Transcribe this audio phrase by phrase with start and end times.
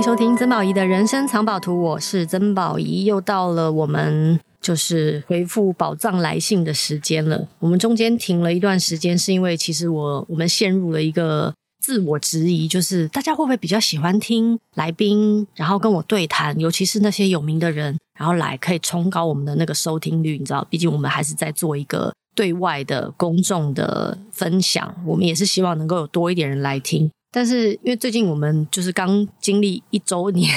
[0.00, 7.46] 迎收听曾宝仪的人生藏宝图，我是曾宝仪，又到了我们就是回复宝藏来信的时间了。
[7.58, 11.52] 我们中间停了一段时间，是因为其实我我们陷入了一个
[11.84, 27.10] 自我质疑，就是大家会不会比较喜欢听来宾，然后跟我对谈，尤其是那些有名的人，然后来可以冲高我们的那个收听率，你知道，毕竟我们还是在做一个对外的公众的分享，我们也是希望能够有多一点人来听。
[27.32, 30.52] 但是因为最近我们就是刚经历一周年，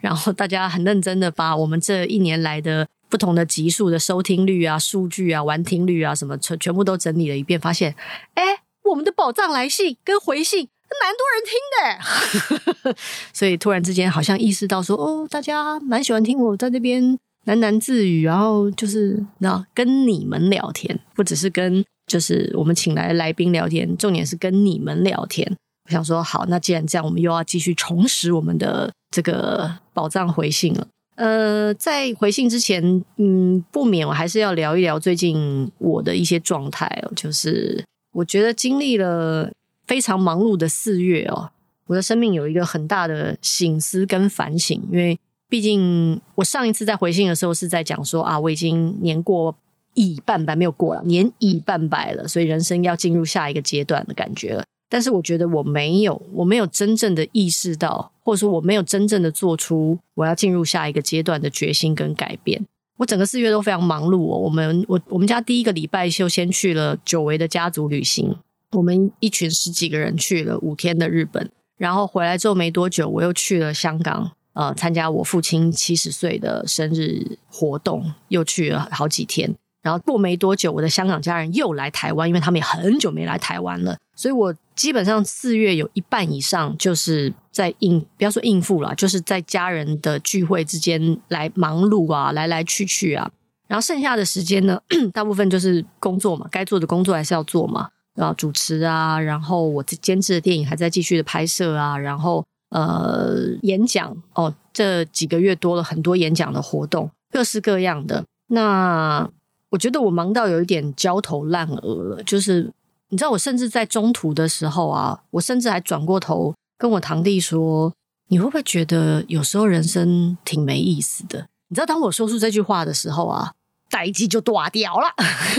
[0.00, 7.94] 然后大家很认真的把我们这一年来的不同的集数的收听率啊、数据啊、完听率啊什么全全部都整理了一遍，发现，
[8.34, 8.44] 哎，
[8.84, 10.68] 我们的宝藏来信跟回信
[11.00, 12.96] 蛮多人听的，
[13.32, 17.02] 所以突然之间好像意识到说，哦，大家蛮喜欢听我在这边
[17.46, 25.56] 喃喃自语，然后就是那跟你们聊天，不只是跟就是我们请来的来宾聊天，重点是跟你们聊天。
[25.90, 30.86] 想说好，那既然这样，我们又要继续重拾我们的这个宝藏回信了。
[31.16, 37.12] 呃，在回信之前，嗯，不免我还是要聊一聊最近我的一些状态哦。
[37.14, 39.52] 就是我觉得经历了
[39.86, 41.50] 非常忙碌的四月哦，
[41.86, 45.18] 我的生命有一个很大的省思跟反省，因为
[45.48, 49.54] 毕竟我上一次在回信的时候是在讲说啊，我已经年过
[49.92, 54.64] 已半百，没有过了，年已半百了，所以人生要进入下一个阶段的感觉了。
[54.90, 62.66] 但是我觉得我没有，我没有真正的意识到，或者说我没有真正的做出我要进入下一个阶段的决心跟改变。
[62.96, 64.36] 我整个四月都非常忙碌哦。
[64.36, 68.36] 我们我我们家第一个礼拜就先去了久违的家族旅行，
[68.72, 71.48] 我们一群十几个人去了五天的日本，
[71.78, 79.54] 然后回来之后没多久，我又去了香港，呃，参加我父亲七十岁的生日活动，又去了好几天。
[79.82, 93.30] 然后过没多久，我的香港家人又来台湾，因为他们也很久没来台湾了，所以我基本上四月有一半以上就是在应，不要说应付了，就是在家人的聚会之间来忙碌啊，来来去去啊。
[93.66, 94.78] 然后剩下的时间呢，
[95.14, 109.30] 大部分就是工作嘛，该做的工作还是要做嘛，然后主持啊，然后我监制的电影还在继续的拍摄啊，然后呃演讲哦，这几个月多了很多演讲的活动，各式各样的那。
[109.72, 112.68] 我觉得我忙到有一点焦头烂额了，就是
[113.10, 117.92] 你知道，我甚至在中途的时候啊，我甚至还转过头跟我堂弟说
[118.28, 123.52] ：“你会不会觉得有时候人生挺没意思的？”你知道，当我说出这句话的时候啊，
[123.90, 125.08] 代志就断掉了，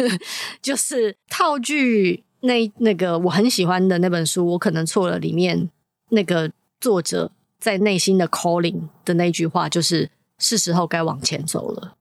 [0.61, 5.69] 就是套句那那个我很喜欢的那本书，我可能错了，里面
[6.09, 11.95] 那个作者在内心的 calling 的那句话，就是是时候该往前走了。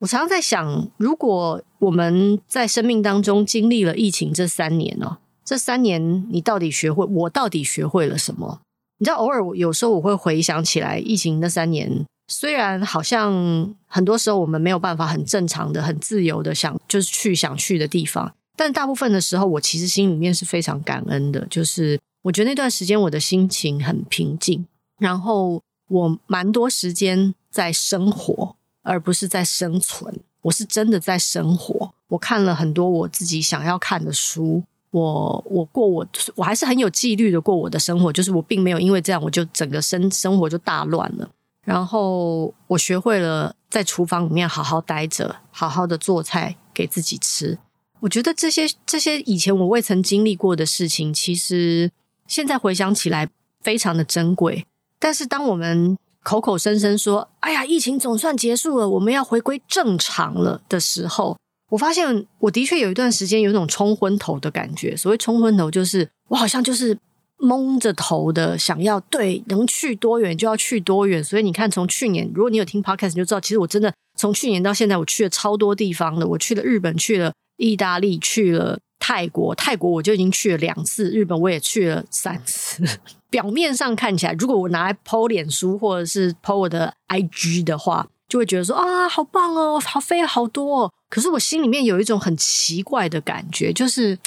[0.00, 8.60] 我常常在想，如果我们在生命当中经历了疫情这三年哦，这三年你到底学会，我到底学会了什么？
[8.98, 21.46] 你知道，偶尔我有时候我会回想起来，疫情那三年，虽然好像很多时候我们没有办法很正常的、很自由的想，就是去想去的地方，但大部分的时候，我其实心里面是非常感恩的。
[21.48, 24.66] 就是我觉得那段时间我的心情很平静，
[24.98, 28.55] 然后我蛮多时间在生活。
[28.86, 31.92] 而不是在生存，我是真的在生活。
[32.06, 41.28] 我看了很多我自己想要看的书，我我过我我还是很有纪律的过我的生活，就是我并没有因为这样我就整个生生活就大乱了。
[41.64, 47.58] 然后我学会了在厨房里面好好待着，好好的做菜给自己吃。
[47.98, 51.90] 我觉得这些这些以前我未曾经历过的事情，其实
[52.28, 53.28] 现在回想起来
[53.60, 54.64] 非常的珍贵。
[55.00, 61.38] 但是当我们口口声声说：“哎呀，疫情总算结束了，我们要回归正常了。”的时候，
[61.70, 64.96] 我发现我的确有一段时间有一种冲昏头的感觉。
[64.96, 66.98] 所谓冲昏头，就是我好像就是
[67.38, 71.22] 蒙着头的，想要对能去多远就要去多远。
[71.22, 76.26] 所以你看，从去年，如果你有听 Podcast，你就知道，其实我真的从去年到现在，我去了超多地方的。
[76.26, 79.54] 我去了日本，去了意大利，去了泰国。
[79.54, 82.82] 泰国我就已经去了两次，日本我也去了三次。
[83.30, 90.92] 表面上看起来，如果我拿来 po 脸书或者是 po 我的 IG 的话，就会觉得说啊，好棒哦，好飞好多哦。
[91.08, 94.18] 可是我心里面有一种很奇怪的感觉，就是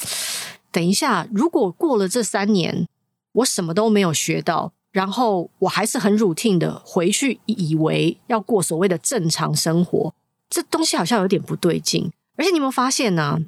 [0.71, 2.87] 等一下，如果过了这三年，
[3.33, 10.13] 我什么都没有学到，然后我还是很 routine 的回去，以为要过所谓的正常生活，
[10.49, 12.09] 这东西好像有点不对劲。
[12.37, 13.39] 而且你有没有发现呢？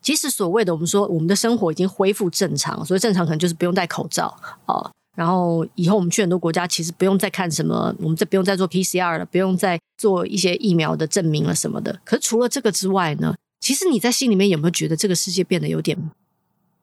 [0.00, 4.26] 即使所谓的我们说我们的生活已经恢复正常，所以正常可能就是不用戴口罩
[4.66, 4.90] 啊。
[5.14, 12.00] 然后以后我们去很多国家，其实不用再看什么，我们这不用再做 PCR 了，不用再做一些疫苗的证明了什么的。
[12.04, 15.98] 可是除了这个之外呢，其实你在心里面有没有觉得这个世界变得有点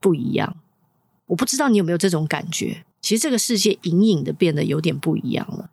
[0.02, 0.58] 不一样？
[1.28, 5.70] 我不知道你有没有这种感觉，其实这个世界隐隐的变得有点不一样了。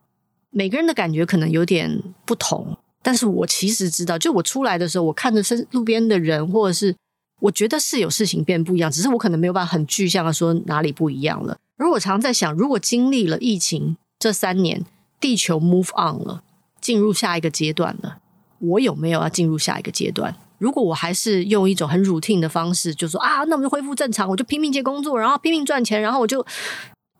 [0.50, 6.94] 每个人的感觉可能有点不同，但是我其实知道，就我出来的时候，我看着身路边的人，或者是
[7.42, 11.56] 我觉得是有事情变不一样，只是我可能没有办法很具象的说哪里不一样了。
[11.76, 14.84] 而我常在想，如果经历了疫情这三年，
[15.18, 16.44] 地球 move on 了，
[16.80, 18.18] 进入下一个阶段了，
[18.60, 20.36] 我有没有要进入下一个阶段？
[20.58, 26.40] 如果我还是用一种很 routine 的方式，就说啊，那我们就恢复正常，我就拼命接工作，然后拼命赚钱，然后我就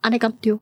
[0.01, 0.61] 啊那个丢，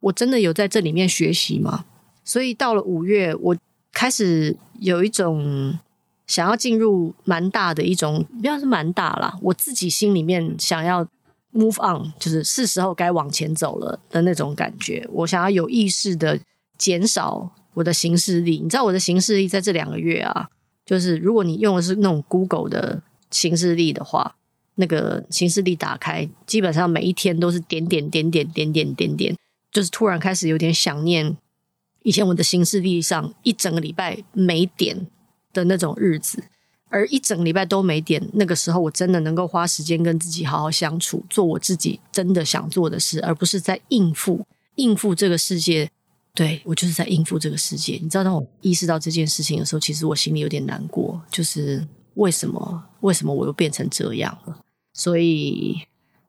[0.00, 1.84] 我真的有在这里面学习吗？
[2.24, 3.56] 所以到了五月，我
[3.92, 5.78] 开始有一种
[6.26, 11.06] 想要进入蛮大的一种，不要是蛮大啦，我自己心里面想要
[11.52, 15.06] move on，就是是时候该往前走了的那种感觉。
[15.12, 16.38] 我想要有意识的
[16.78, 20.48] 减少我的行事力，你知道我的行事力在这两个月啊。
[20.84, 24.34] 就是如果你用的是那种 Google 的行事力的话，
[24.74, 29.36] 那个行事力打开，基本上每一天都是点点点点点点点点，
[29.70, 31.36] 就是突然开始有点想念
[32.02, 35.06] 以前我的行事历上一整个礼拜没点
[35.52, 36.42] 的那种日子，
[36.88, 44.46] 而一整礼拜都没点，那个时候我真的能够花时间跟自己好好相处，做我自己真的想做的事，而不是在应付
[44.76, 45.90] 应付这个世界。
[46.34, 54.58] 对，我就是在应付这个世界，你知道，当我意识到这件事情的时候，其实我心里有点难过，就是为什么，为什么我又变成这样了？
[54.94, 55.82] 所以，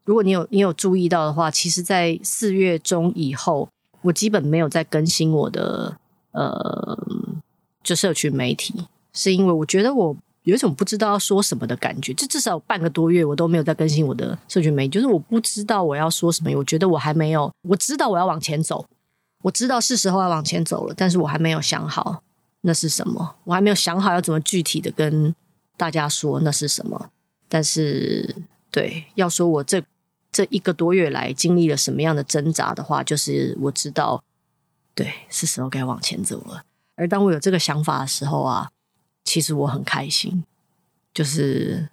[0.03, 3.69] 如果你有你有注意到的话，其实，在四月中以后，
[4.01, 5.97] 我基本没有再更新我的
[6.31, 6.97] 呃，
[7.81, 8.73] 就社群媒体，
[9.13, 18.85] 是因为我觉得我有一种不知道要说什么的感觉，就至少半个多月，我都没有在更新我的社群媒体，就是我不知道我要说什么，我觉得我还没有，我知道我要往前走。
[19.43, 22.23] 我知道是时候要往前走了，但是我还没有想好
[22.61, 25.35] 那是什么，我还没有想好要怎么具体的跟
[25.75, 27.09] 大家说那是什么。
[27.49, 28.33] 但是，
[28.71, 29.83] 对，要说我这
[30.31, 34.23] 这一个多月来经历了什么样的挣扎的话，就是我知道，
[34.95, 36.63] 对，是时候该往前走了。
[36.95, 38.71] 而当我有这个想法的时候啊，
[39.23, 40.43] 其实我很开心，
[41.13, 41.89] 就是。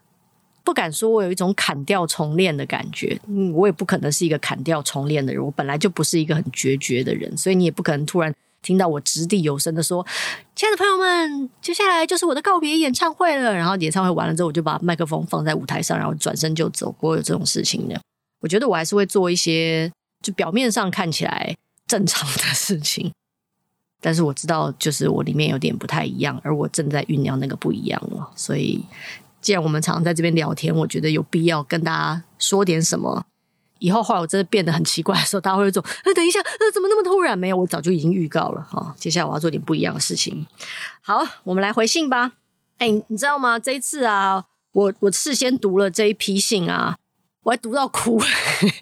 [0.63, 3.19] 不敢说，我有一种砍掉重练的感觉。
[3.27, 5.43] 嗯，我也不可能是一个砍掉重练的人。
[5.43, 8.33] 我本来就不是一个很决绝的人，所以你也不可能突然
[8.63, 10.07] 听到我掷地有声的说
[10.55, 16.93] ：“亲爱的朋友们，接下来就是我的告别演唱会了。”然后演唱会完了之后，我就把麦克风放在舞台上，然后转身就走。
[16.93, 17.99] 不会有这种事情的。
[18.41, 19.91] 我觉得我还是会做一些
[20.23, 21.57] 就表面上看起来
[21.87, 23.11] 正常的事情，
[24.01, 28.85] 但是我知道，就是我里面有点不太一样，而我正在酝酿那个不一样了，所以。
[29.43, 33.25] 既然我们常常在这边聊天，我觉得有必要跟大家说点什么。
[33.79, 36.39] 以后后来我真的变得很奇怪的时候，大家会说：“那、呃、等一下，
[36.75, 38.95] 怎么那么突然？”没有，我早就已经预告了哈。
[38.99, 40.47] 接下来我要做点不一样的事情。
[41.01, 42.33] 好，我们来回信吧。
[42.77, 43.59] 哎，你知道吗？
[43.59, 46.99] 这一次啊，我我事先读了这一批信啊，
[47.45, 48.21] 我还读到哭，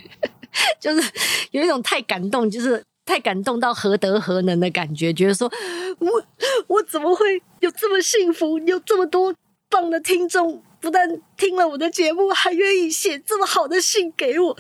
[0.82, 1.12] 就是
[1.52, 5.50] 有一种太感动，就是太感动到何德何能的感觉，觉得说
[5.98, 6.08] 我
[6.68, 9.34] 我怎么会有这么幸福，有这么多。
[9.70, 11.06] 棒的听众不但
[11.36, 14.56] 听了我的节目，还愿意写这么好的信给我，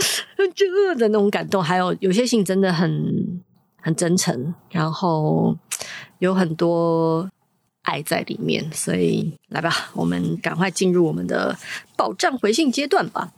[0.54, 0.66] 就
[0.96, 1.62] 的那种感动。
[1.62, 3.42] 还有有些信真的很
[3.80, 5.56] 很真诚，然后
[6.18, 7.26] 有很多
[7.84, 8.70] 爱在里面。
[8.70, 11.56] 所以来吧，我们赶快进入我们的
[11.96, 13.32] 保障回信阶段吧。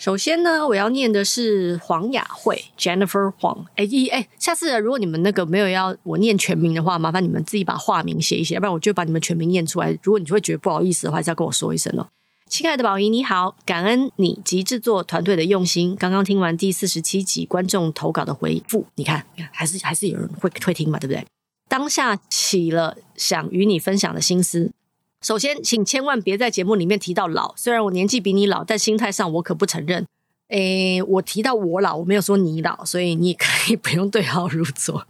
[0.00, 3.66] 首先呢，我要念的是黄雅慧 Jennifer Huang。
[3.76, 9.90] 哎一哎，下次如果你们那个没有要我念全名的话，麻烦你们自己把化名写一写，要不然我就把你们全名念出来。
[10.02, 12.08] 如果你就会觉得不好意思的话，还是要跟我说一声哦。
[12.48, 15.94] 亲爱的宝仪你好，感恩你及制作团队的用心。
[15.94, 21.22] 刚刚听完第四十七集观众投稿的回复，你看，还是还是有人会会听嘛，对不对？
[21.68, 24.72] 当下起了想与你分享的心思。
[25.22, 27.54] 首先，请千万别在节目里面提到老。
[27.54, 30.06] 虽然我年纪比你老，但心态上我可不承认。
[30.48, 35.06] 诶，我提到我老，我没有说你老，所以你也可以不用对号入座。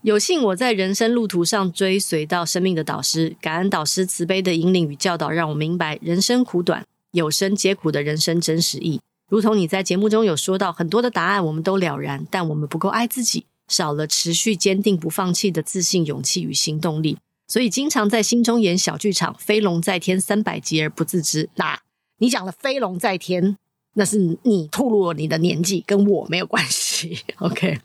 [0.00, 9.00] 有幸我在人生路途上追随到生命的导师，感恩导师慈悲的引领与教导，让我明白人生苦短，有生皆苦的人生真实意。
[9.28, 17.18] 如同你在节目中有说到，很多的答案我们都了然，但我们不够爱自己，少了持续坚定不放弃的自信、勇气与行动力。
[17.48, 21.48] 所以经常在心中演小剧场，飞龙在天三百集而不自知。
[21.56, 21.80] 那
[22.18, 23.56] 你讲的飞龙在天，
[23.94, 27.18] 那是你透露了你的年纪，跟我没有关系。
[27.38, 27.80] OK，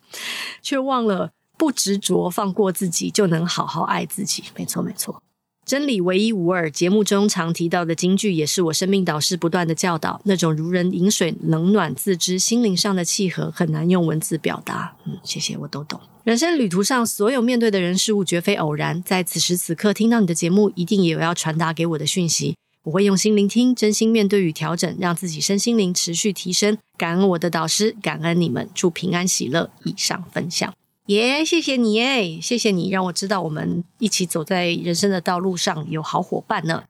[0.61, 4.43] 却忘了不执着，放过自己，就能好好爱自己。
[4.55, 5.23] 没错，没错。
[5.65, 6.69] 真理唯一无二。
[6.69, 10.21] 节目中常提到的金句，也是我生命导师不断的教导。
[10.25, 14.95] 那种如人饮水，冷暖自知，心灵上的契合，很难用文字表达。
[15.05, 15.99] 嗯，谢谢，我都懂。
[16.23, 19.01] 人生旅途上，所有面对的人事物，绝非偶然。
[19.03, 22.55] 在此时此刻听到你的节目，一定也有要传达给我的讯息。
[22.83, 26.77] 我会用心聆听，真心面对与调整，让自己身心灵持续提升。
[26.97, 29.69] 感恩我的导师，感恩你们，祝平安喜乐。
[29.85, 30.73] 以上分享，
[31.07, 36.83] 耶、谢谢你耶，谢谢你让我知道我们一起走在人生的道路上有好伙伴呢。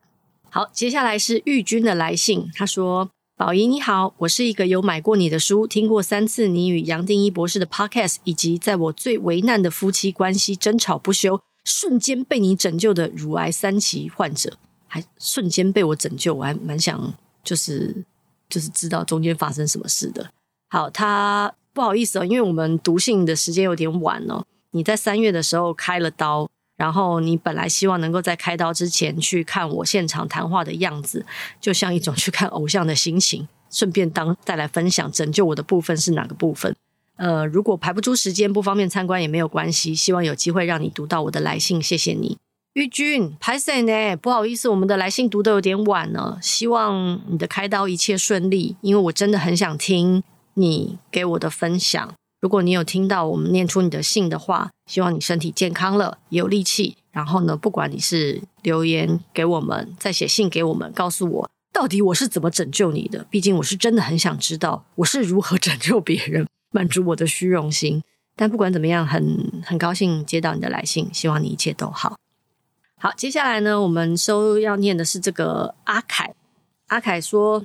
[0.50, 3.10] 好，接下来是玉君的来信，他说。
[3.36, 14.56] 宝仪你好，我是一个有买过你的书、听过三次你与杨定一博士的 podcast，以及在我最为难的夫妻关系争吵不休，瞬间被你拯救的乳癌三期患者，
[14.86, 18.04] 还瞬间被我拯救，我还蛮想就是
[18.48, 20.30] 就是知道中间发生什么事的。
[20.68, 26.48] 好，他不好意思哦，因为我们读信的时间有点晚了，你在三月的时候开了刀。
[26.76, 31.24] 然后你本来希望能够在开刀之前去看我现场谈话的样子，
[31.60, 36.74] 就像一种去看偶像的心情，顺便当再来分享拯救我的部分是哪个部分。
[37.14, 42.38] 呃，如果排不出时间不方便参观也没有关系，希望有机会让你读到我的来信，谢谢你，
[42.72, 43.36] 玉君。
[43.38, 52.14] 拍谢呢，不好意思，我们的来信读得有点晚了，希望你的开刀一切顺利，因为我真的很想听你给我的分享。
[52.40, 56.96] 如果你有听到我们念出你的信的话，希望你身体健康了，也有力气。
[57.10, 63.24] 然后呢，不管你是留言给我们，再写信给我们，告诉我到底我是怎么拯救你的。
[63.30, 68.02] 毕竟我是真的很想知道我是如何拯救别人， 满足我的虚荣心。
[68.36, 72.18] 但不管怎么样，很很高兴接到你的来信，希望你一切都好。
[73.00, 76.34] 好，接下来呢，我们收要念的是这个阿凯。
[76.88, 77.64] 阿凯说。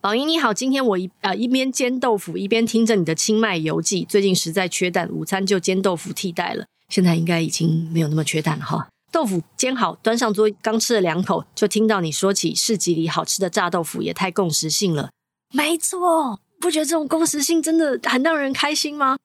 [0.00, 4.06] 宝仪你好，今天我一、呃、一边煎豆腐一边听着你的清迈游记。
[4.08, 6.66] 最近实在缺蛋，午餐就煎豆腐替代了。
[6.88, 8.86] 现在应该已经没有那么缺蛋了哈。
[9.10, 15.10] 豆腐煎好，端上桌，刚吃了两口，就听到你说起市集里好吃的炸豆腐，也太共识性了。
[15.52, 19.16] 没错，不觉得这种共识性真的很让人开心吗？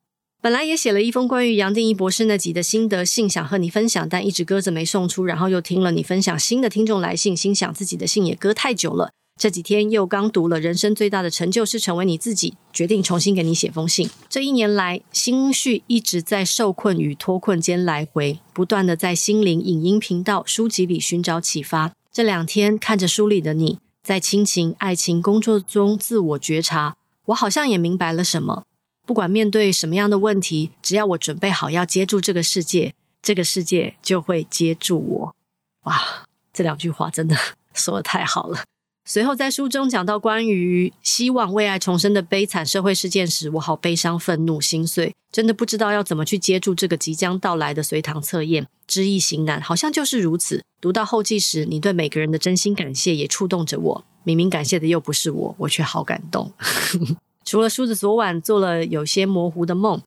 [0.41, 5.23] 本来也写了一封关于杨定一博士那集的心得信，想和你分享，但一直搁着没送出。
[5.23, 9.11] 然后又听了你分享新的听众来信，心想自己的信也搁太久了。
[9.39, 14.09] 这几天又刚读了《人生最大的成就是成为你自己》，决定重新给你写封信。
[14.29, 21.93] 这一年来，心绪一直在受困与脱困间来回，不断的在心灵影音频道、书籍里寻找启发。
[22.11, 28.63] 这两天看着书里的你，在亲情、爱情、工作中自我觉察，我好像也明白了什么。
[29.05, 35.35] 不管面对什么样的问题，只要我准备好要接住这个世界，这个世界就会接住我。
[35.83, 37.35] 哇，这两句话真的
[37.73, 38.63] 说的太好了。
[39.05, 50.63] 随后在书中讲到关于希望为爱重生的悲惨社会事件时，我好悲伤、愤怒、心碎，真的不知道要怎么去接住这个即将到来的随堂测验，知易行难，好像就是如此。
[50.79, 56.53] 读到后记时，你对每个人的真心感谢也触动着我，明明感谢的又不是我，我却好感动。
[57.43, 60.01] 除了书的昨晚做了有些模糊的梦，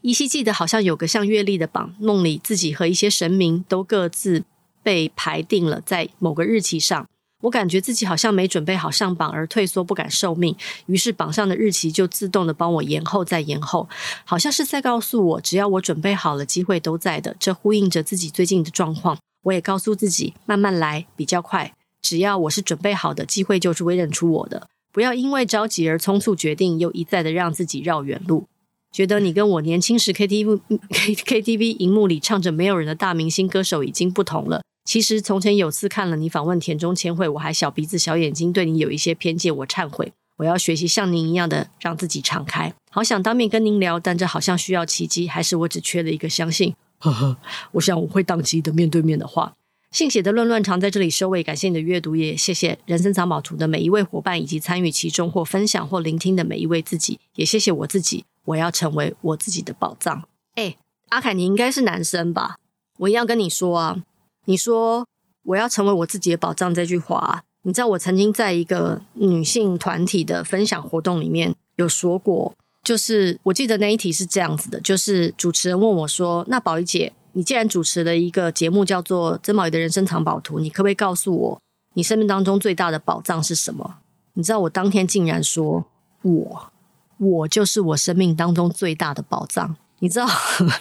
[0.00, 4.44] 依稀记得好像有个像月历的榜，梦里自己和一些神明都各自
[4.82, 7.06] 被排定了在某个日期上。
[7.40, 10.54] 我感觉自己好像没准备好上榜而退缩，不敢受命，
[10.86, 13.88] 于是榜上的日期就自动的帮我延后再延后，
[14.24, 17.34] 好像是在告诉我，只要我准备好了，机会都在的。
[17.38, 19.18] 这呼应着自己最近的状况。
[19.44, 24.68] 我也告诉自己，慢慢来比较快，只要我是准备好的，机会就是会认出我的。
[24.92, 28.46] 不要因为着急而匆促决定，又一再的让自己绕远路。
[28.92, 34.62] 觉得你跟我年轻时 KTV K KTV 荧幕里唱着没有人的大明星歌手已经不同了。
[34.90, 40.12] 其实从前有次看了你访问田中千惠，我还小鼻子小眼睛，对你有一些偏见，我忏悔。
[40.38, 42.74] 我要学习像您一样的让自己敞开。
[42.90, 46.74] 好想当面跟您聊，但这好像需要契机，还是我只缺了一个相信？
[46.98, 47.36] 呵呵，
[47.70, 49.52] 我想我会当机的面对面的话。
[49.92, 51.40] 信写的乱乱长，在这里收尾。
[51.44, 57.20] 感谢你的阅读，也谢谢人生藏宝图的每一位伙伴，以及参与其中或分享或聆听的每一位自己。
[57.36, 60.24] 也谢谢我自己，我要成为我自己的宝藏。
[60.56, 60.74] 哎，
[61.10, 62.56] 阿凯，你应该是男生吧？
[62.98, 64.02] 我一样跟你说啊。
[64.50, 65.06] 你说
[65.44, 72.52] 我要成为我自己的宝藏这句话，你知道我曾经在一个女性团体的分享活动里面有说过，
[72.82, 81.60] 就是我记得那一题是这样子的，就是主持人问我说：“那宝仪姐，你既然主持了一个节目叫做《曾宝仪的人生藏宝图》，你可不可以告诉我，
[81.94, 83.98] 你生命当中最大的宝藏是什么？”
[84.34, 85.84] 你知道我当天竟然说
[86.22, 86.72] ：“我，
[87.18, 90.26] 我就是我生命当中最大的宝藏。”你知道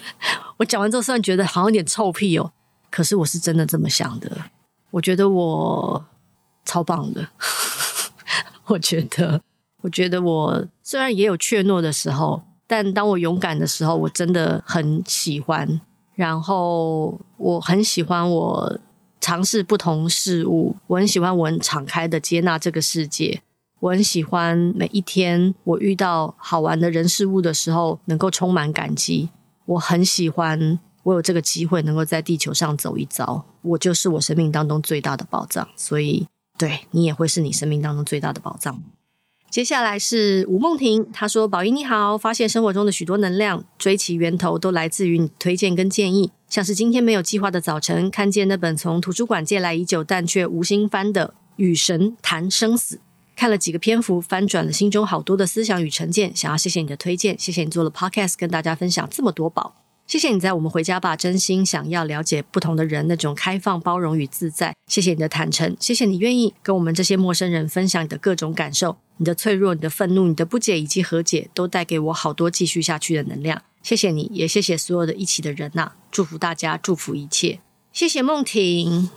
[0.57, 2.51] 我讲完之后，虽然觉得好像有点臭屁哦。
[2.89, 4.31] 可是我是真的这么想的，
[4.91, 6.05] 我觉得我
[6.65, 7.27] 超棒的。
[8.67, 9.41] 我觉得，
[9.81, 15.81] 我觉得我虽然也有怯懦的时候，但当我勇敢的时候，我真的很喜欢。
[16.15, 18.77] 然后我很喜欢我
[19.21, 23.41] 尝试不同事物，我很喜欢我很敞开的接纳这个世界。
[23.79, 29.29] 我很喜欢每一天我遇到好玩的人事物的时候，能够充满感激。
[29.65, 30.79] 我很喜欢。
[31.09, 35.67] 我有这个机会能够在地球上走一遭，我就是我生命当中最大的宝藏。
[35.75, 38.83] 所以对，你也会是你生命当中最大的宝藏。
[39.49, 46.31] 接下来是吴梦婷，她说：“宝仪你好，发现生活中的许多能量，追其源头都来自于你推荐跟建议。
[46.47, 52.97] 像是今天没有计划的早晨，看见那本从图书馆借来已久但却无心翻的《与神谈生死》，
[53.35, 56.35] 看了几个篇幅，翻转了心中好多的思想与成见。
[56.35, 59.73] 想要谢谢你的推荐，谢谢你做了 Podcast，跟大家分享这么多宝。”
[60.09, 64.75] 谢谢你在我们回家吧，真心想要了解不同的人那种开放、包容与自在。
[64.87, 73.61] 谢谢你的坦诚，谢谢你愿意跟我们这些陌生人分享你的各种感受、你的脆弱、你的愤怒、你的不解以及和解，都带给我好多继续下去的能量。
[73.83, 77.59] 谢谢你，也谢谢所有的一起的人呐、祝福大家，祝福一切。
[77.93, 79.11] 谢谢梦婷，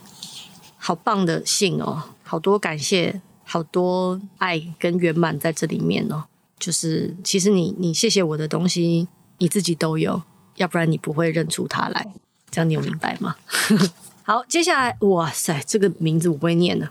[0.77, 6.25] 好棒的信哦，好多感谢，好多爱跟圆满在这里面哦。
[6.59, 9.09] 就是其实你你谢谢我的东西，
[9.39, 10.21] 你自己都有。
[10.63, 12.07] 要不然你不会认出他来，
[12.49, 13.35] 这样你有明白吗？
[14.23, 16.89] 好，接下来，哇塞，这个名字我不会念的，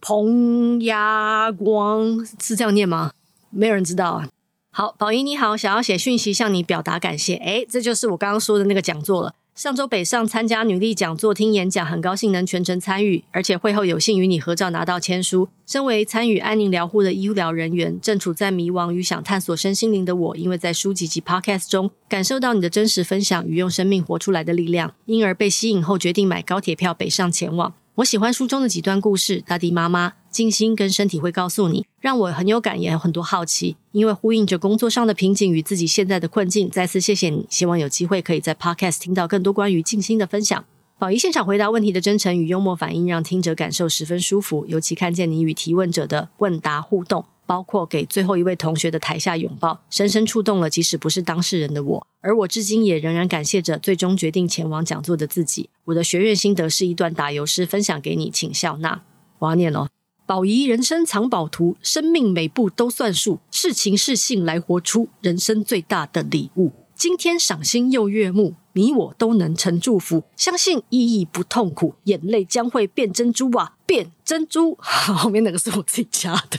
[0.00, 3.12] 彭亚光是这样念吗？
[3.50, 4.28] 没有人知道啊。
[4.72, 7.36] 好，宝仪你好，想要写讯息向你表达感谢。
[7.36, 9.32] 诶，这就是我刚刚说的那个讲座了。
[9.54, 15.48] 上周北上参加女力讲座听演讲，很高兴能全程参与，而且会后有幸与你合照拿到签书。
[15.64, 27.72] 身为参与安宁疗护的医疗人员，正处在迷惘与想探索身心灵的我，因为在书籍及 Podcast 中感受到你的真实分享与用生命活出来的力量，因而被吸引后决定买高铁票北上前往。
[27.96, 33.76] 我喜欢书中的几段故事，大地妈妈静心跟身体会告诉你，让我很有感，也有很多好奇。
[33.92, 37.46] 因为呼应着工作上的瓶颈与自己现在的困境，再次谢谢你。
[37.48, 40.64] 希望有机会可以在 Podcast 听到更多关于静心的分享。
[40.98, 44.66] 宝仪现场回答问题的真诚与幽默反应，让听者感受十分舒服。
[44.66, 47.24] 尤其看见你与提问者的问答互动。
[47.46, 52.06] 包括给最后一位同学的台下拥抱，深深触动了即使不是当事人的我。
[52.20, 55.68] 而我至今也仍然感谢着最终决定前往讲座的自己。
[55.84, 59.02] 我的学院心得是一段打油诗，分享给你，请笑纳。
[59.40, 59.88] 我要念哦，
[60.24, 66.72] 宝仪人生藏宝图，生命每步都算数，是情是性来活出人生最大的礼物。
[66.94, 70.22] 今天赏心又悦目，你我都能成祝福。
[70.36, 74.76] 相信意义不痛苦，眼泪将会变珍珠啊，变珍珠。
[74.80, 76.58] 后面那个是我自己加的。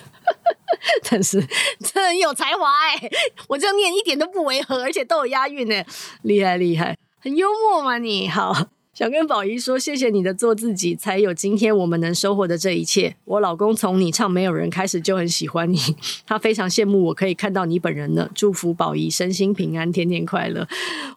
[1.10, 3.10] 但是真的很有才华哎！
[3.48, 5.86] 我这样念一点都不违和，而且都有押韵哎，
[6.24, 8.28] 厉害厉害，很幽默嘛你。
[8.28, 13.16] 好，想跟宝仪说，谢谢你的做自己，才有今天我们能收获的这一切。
[13.26, 15.78] 我老公从你唱《没有人》开始就很喜欢你，
[16.26, 18.30] 他非常羡慕我可以看到你本人呢。
[18.34, 20.68] 祝福宝仪身心平安，天天快乐。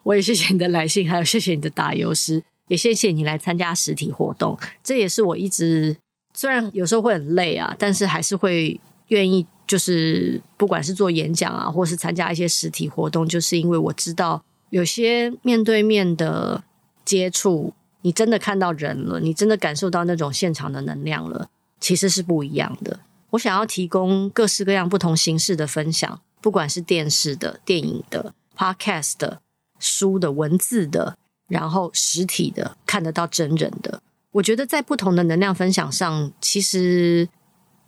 [0.03, 4.57] 我也谢谢你的来信，还有谢谢你的打油诗，也谢谢你来参加实体活动。
[4.83, 5.95] 这也是我一直
[6.33, 8.79] 虽然有时候会很累啊，但是还是会。
[9.09, 16.63] 愿意就是不管是做演讲啊，或是参加一些实体活动，就是因为我知道有些面对面的
[17.05, 23.01] 接触，你真的看到人了，你真的感受到那种现场的能量了，其实是不一样的。
[23.29, 29.39] 我想要提供各式各样不同形式的分享，不管是电视的、电影的、Podcast 的、
[29.77, 31.15] 书的、文字的，
[31.47, 34.01] 然后实体的，看得到真人的。
[34.31, 37.29] 我觉得在不同的能量分享上，其实。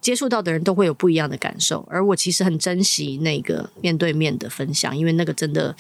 [0.02, 5.76] 接触到的人都会有不一样的感受，而我其实很珍惜那个面对面的分享，因为那个真的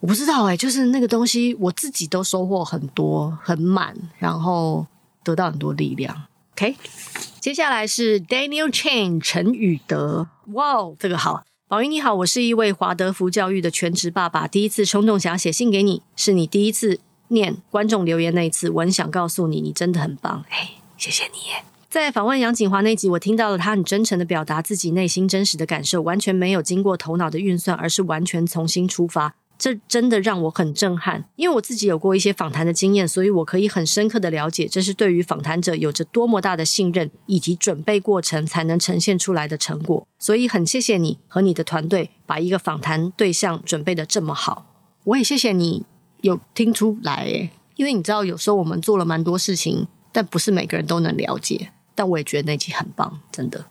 [0.00, 4.86] 我不知道哎，就是那个东西我自己都收获很多，很满，然后
[5.24, 6.24] 得到很多力量。
[6.52, 6.76] OK，
[7.40, 21.73] 接下来是 Daniel Chen 陈宇德，哇哦，这个好，宝仪你好，我是一位华德福教育的全职爸爸，第一次冲动想要写信给你，是你第一次念观众留言那一次，我很想告诉你，你真的很棒，哎，谢谢你。
[21.94, 29.36] 在访问杨锦华那集，我听到了他很真诚的表达自己内心真实的感受，完全没有经过头脑的运算，而是完全从心出发。
[29.56, 40.04] 这真的让我很震撼，因为我自己有过一些访谈的经验，所以我可以很深刻的了解，这是对于访谈者有着多么大的信任以及准备过程才能呈现出来的成果。
[40.18, 44.66] 所以很谢谢你和你的团队把一个访谈对象准备得这么好。
[45.04, 45.86] 我也谢谢你
[46.22, 51.70] 有听出来，因为你知道有时候我们做了蛮多事情，但不是每个人都能了解。
[51.94, 53.66] 但我也觉得那集很棒，真的。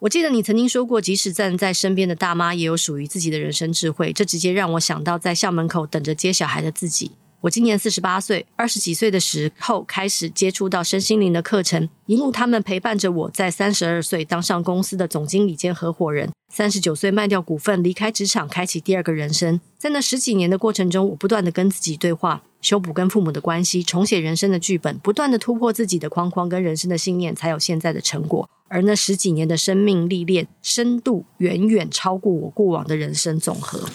[0.00, 4.12] 我记得你曾经说过，即使站在身边的大妈，也有属于自己的人生智慧。
[4.12, 7.12] 这直接让我想到在校门口等着接小孩的自己。
[7.44, 19.60] 我今年四十八岁，二十几岁的时候开始接触到身心灵的课程，一路他们陪伴着我在三十二岁当上公司的总经理兼合伙人，三十九岁卖掉股份离开职场，开启第二个人生。
[19.76, 22.42] 在那十几年的过程中，我不断的跟自己对话。
[22.62, 28.48] 修补跟父母的关系，重写人生的剧本，不断的突破自己的框框跟人生的信念，才有现在的成果。
[28.68, 33.86] 而那十几年的生命历练，深度远远超过我过往的人生总和。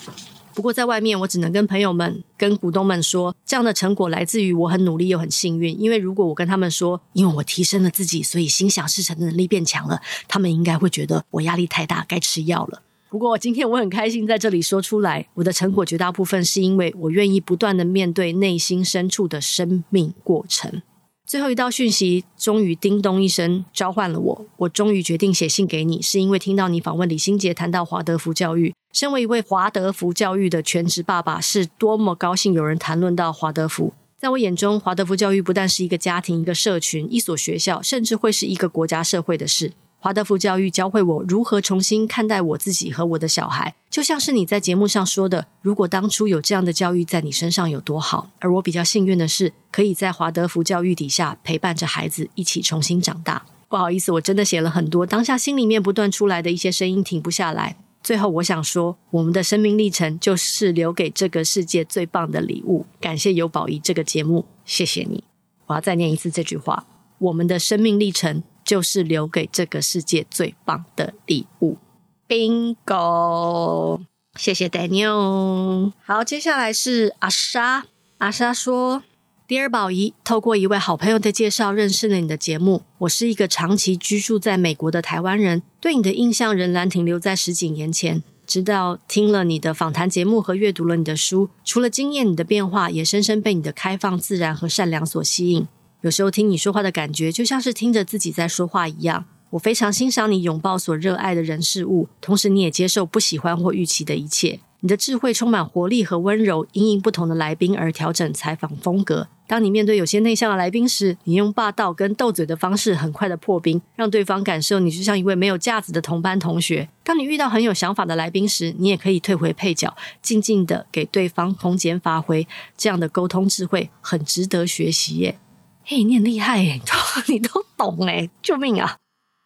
[0.59, 5.79] 不过在外面，我只能跟朋友们、跟股东们说，这样的成果来自于我很努力又很幸运。
[5.79, 12.81] 因为如果我跟他们说，因为我提升了自己，所以心想事成的能力变强了，他们应该会觉得我压力太大，该吃药了。
[13.09, 20.81] 不过今天我很开心在这里说出来，我的成果绝大部分是因为我愿意不断的面对内心深处的生命过程。
[21.25, 28.73] 最后一道讯息终于叮咚一声召唤了我，我终于决定写信给你，是因为听到你访问李心洁谈到华德福教育。
[28.91, 33.93] 身为一位华德福教育的全职爸爸，是多么高兴有人谈论到华德福。
[34.17, 39.73] 在我眼中，华德福教育不但是一个家庭、一个社群、一所学校，甚至会是一个国家社会的事。
[39.99, 53.45] 华德福教育教会我如何重新看待我自己和我的小孩，就像是你在节目上说的：“如果当初有这样的教育在你身上有多好。”而我比较幸运的是，可以在华德福教育底下陪伴着孩子一起重新长大。
[53.67, 57.75] 不好意思，我真的写了很多，当下心里面不断出来的一些声音停不下来。
[58.01, 62.85] 最后，我想说，我们的生命历程就是留给这个世界最棒的礼物。
[62.99, 65.23] 感谢有宝仪这个节目，谢谢你。
[65.67, 66.85] 我要再念一次这句话：
[67.17, 68.43] 我们的生命历程。
[68.65, 71.79] 就是留给这个世界最棒的礼物
[72.27, 73.99] ，Bingo！
[74.35, 75.91] 谢谢 Daniel。
[76.05, 77.87] 好，接下来是阿莎。
[78.19, 79.01] 阿莎说
[79.49, 82.83] ：“Dear 宝仪，透过一位好朋友的介绍认识了你的节目。
[82.99, 88.21] 我是一个长期居住在美国的台湾人，对你的印象仍然停留在十几年前。
[88.45, 95.67] 直到听了你的访谈节目和阅读了你的书，除了惊艳你的变化，也深深被你的开放、自然和善良所吸引。”
[96.01, 99.25] 有时候听你说话的感觉，就像是听着自己在说话一样。
[99.49, 104.59] 我非常欣赏你拥抱所热爱的人事物，同时你也接受不喜欢或预期的一切。
[104.81, 109.27] 你的智慧充满活力和温柔，因应不同的来宾而调整采访风格。
[109.45, 116.87] 当你面对有些内向的来宾时，你用霸道跟斗嘴的方式很快的破冰，让对方感受你就像一位没有架子的同班同学。
[117.03, 122.47] 当你遇到很有想法的来宾时，你也可以退回配角，静静的给对方空间发挥。
[122.77, 125.39] 这样的沟通智慧很值得学习耶。
[125.83, 126.79] 嘿，你很厉害耶，
[127.27, 128.97] 你都懂哎，救命啊！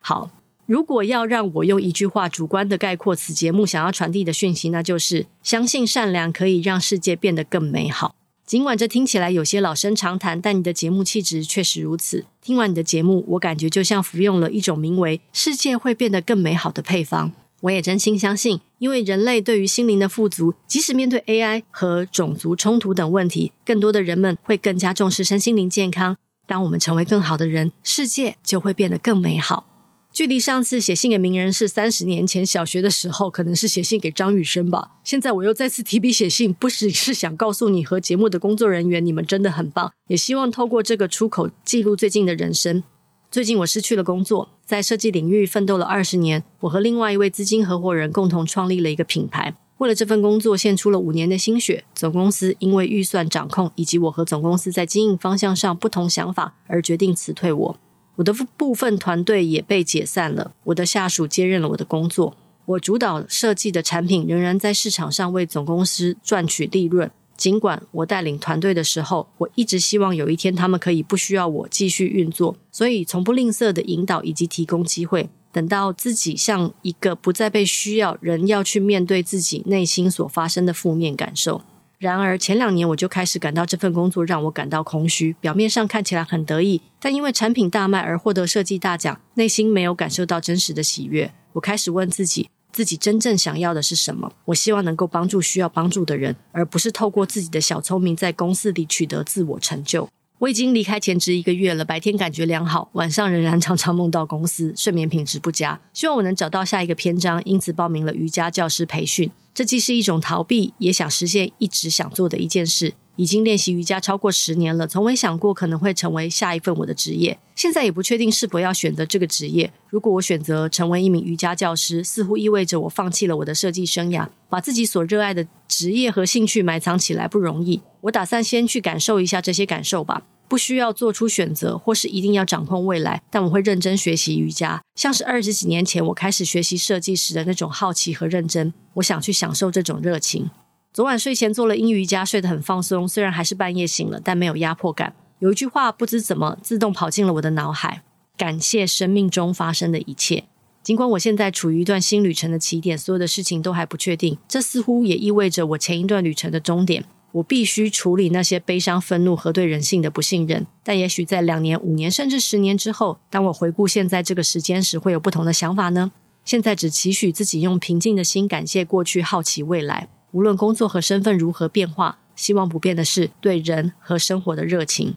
[0.02, 0.30] 好，
[0.65, 8.15] 如果要让我用一句话主观的概括此节目想要传递的讯息，那就是相信善良可以让世界变得更美好。
[8.45, 12.26] 尽管这听起来有些老生常谈，但你的节目气质确实如此。
[12.41, 17.32] 听完你的节目，我感觉就像服用了一种名为“世界会变得更美好”的配方。
[17.62, 26.17] 我也真心相信，因为人类对于心灵的富足，即使面对 AI 和种族冲突等问题，更多的人们会更加重视身心灵健康。
[26.45, 29.65] 当我们成为更好的人，世界就会变得更美好。
[30.13, 34.91] 距离上次写信给名人是三十年前小学的时候，可能是写信给张雨生吧。
[35.04, 42.84] 现在我又再次提笔写信，不只是想告诉你和节目的工作人员，你们真的很棒，也希望透过这个出口记录最近的人生。
[43.32, 49.56] 最近我失去了工作，在设计领域奋斗了二十年，我和另外一位资金合伙人共同创立了一个品牌。
[49.80, 51.84] 为了这份工作，献出了五年的心血。
[51.95, 57.80] 总公司因为预算掌控以及我和总公司在经营方向上不同想法，而决定辞退我。
[58.15, 60.54] 我的部分团队也被解散了。
[60.65, 62.36] 我的下属接任了我的工作。
[62.65, 67.12] 我主导设计的产品仍然在市场上为总公司赚取利润。
[67.36, 75.30] 尽管我带领团队的时候，我一直希望有一天他们可以不需要我继续运作，所以从不吝啬的引导以及提供机会。
[75.52, 81.62] 等到自己像一个不再被需要，人要去面对自己内心所发生的负面感受。
[82.03, 85.33] 然而前两年我就开始感到这份工作让我感到空虚。
[85.39, 91.31] 表面上看起来很得意，但因为产品大卖而获得设计大奖，内心没有感受到真实的喜悦。
[91.53, 94.33] 我开始问自己，自己真正想要的是什么？
[94.43, 100.09] 我希望能够帮助需要帮助的人，而不是透过自己的小聪明在公司里取得自我成就。
[100.39, 105.79] 我已经离开前职一个月了，白天感觉良好，晚上仍然常常梦到公司，睡眠品质不佳。
[105.93, 109.31] 希望我能找到下一个篇章，因此报名了瑜伽教师培训。
[109.53, 112.93] 这既是一种逃避，也想实现一直想做的一件事。
[113.15, 117.37] 已经练习瑜伽超过十年了，从未想过可能会成为下一份我的职业。
[117.53, 119.71] 现在也不确定是否要选择这个职业。
[119.87, 127.79] 如果我选择成为一名瑜伽教师，似乎意味着我放弃了我的设计生涯，把自己所热爱的职业和兴趣埋藏起来不容易。
[128.01, 130.23] 我打算先去感受一下这些感受吧。
[130.47, 138.73] 不需要做出选择，或是一定要掌控未来，但我会认真学习瑜伽，像是二十几年前我开始学习设计时的那种好奇和认真。
[138.95, 140.51] 我想去享受这种热情。
[140.93, 145.15] 昨晚睡前做了阴瑜伽，睡得很放松，虽然还是半夜醒了，但没有压迫感。
[145.39, 148.03] 有一句话不知怎么自动跑进了我的脑海：
[148.38, 150.43] 感谢生命中发生的一切。
[150.84, 157.06] 尽管我现在处于一段新旅程的起点，所有的事情都还不确定，这似乎也意味着我前一段旅程的终点。
[157.34, 160.65] 我必须处理那些悲伤、愤怒和对人性的不信任。
[160.84, 166.12] 但也许在两年、五年甚至十年之后，当我回顾现在这个时间时，会有不同的想法呢？
[166.46, 170.10] 现在只期许自己用平静的心感谢过去，好奇未来。
[170.32, 175.15] 无论工作和身份如何变化，希望不变的是对人和生活的热情。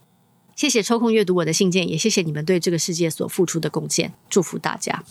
[0.54, 4.14] 谢谢抽空阅读我的信件，也谢谢你们对这个世界所付出的贡献。
[4.30, 5.04] 祝福大家。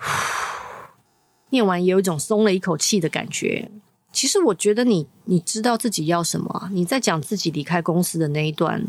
[1.50, 3.70] 念完也有一种松了一口气的感觉。
[4.14, 6.70] 其实我觉得你，你知道自己要什么啊？
[6.72, 8.86] 你在讲自己离开公司的那一段，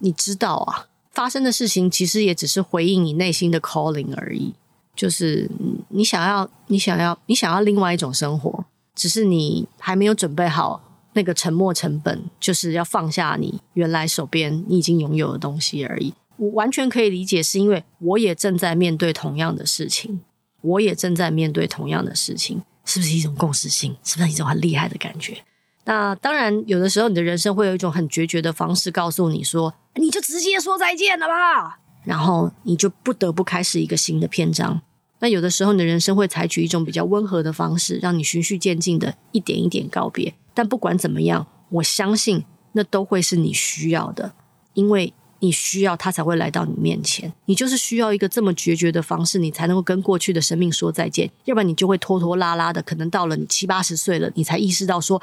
[0.00, 4.54] 你知道啊，发生的事情其实也只是回应你内心的 calling 而已。
[4.94, 5.50] 就是
[5.88, 10.82] 你想要，你想要，你想要另外一种生活，只是你还没有准备好
[11.14, 16.12] 那个沉没成本，就是要放下你原来手边你已经拥有的东西而已。
[16.36, 20.20] 我完全可以理解，是因为我也正在面对同样的事情，
[20.60, 23.94] 我也正在面对同样的事情，是不是一种共识性？
[24.02, 25.36] 是不是一种很厉害的感觉？
[25.84, 31.78] 那当然，有的时候你的人生会有一种很决绝的方式，告诉你说，你就直接说再见了吧。
[32.04, 34.80] 然后你就不得不开始一个新的篇章。
[35.18, 40.34] 那有的时候你的人生会采取一种比较温和的方式，让你循序渐进的一点一点告别。
[40.54, 44.34] 但不管怎么样，我相信那都会是你需要的，
[44.74, 47.32] 因为你需要他才会来到你面前。
[47.44, 51.30] 你就是需要一个这么决绝的方式，你才能够跟过去的生命说再见。
[51.44, 55.20] 要不然你就会拖拖拉拉的，可能到了你七八十岁了，你才意识到说，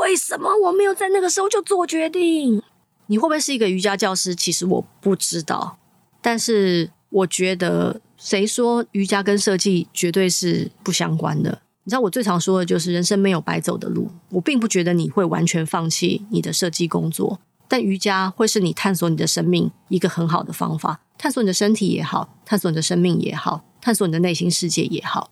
[0.00, 2.62] 为什么我没有在那个时候就做决定？
[3.06, 4.34] 你会不会是一个瑜伽教师？
[4.34, 5.78] 其实我不知道。
[6.22, 11.60] 但是我觉得，谁说瑜伽跟设计绝对是不相关的？
[11.84, 14.10] 你知道，我最常说的就是人生没有白走的路。
[14.30, 21.00] 我并不觉得你会完全放弃你的设计工作，但瑜伽会是你探索你的生命一个很好的方法。
[21.16, 25.30] 探索你的身体也好，探索你的生命也好，探索你的内心世界也好。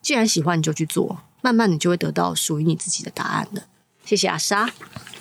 [0.00, 3.64] 既然喜欢，你就去做，慢慢你就会得到属于你自己的答案的。
[4.04, 4.70] 谢谢阿莎。